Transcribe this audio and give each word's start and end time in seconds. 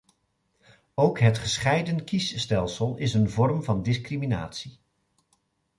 Ook 0.93 1.19
het 1.19 1.37
gescheiden 1.37 2.03
kiesstelsel 2.03 2.95
is 2.97 3.13
een 3.13 3.29
vorm 3.29 3.63
van 3.63 3.83
discriminatie. 3.83 4.79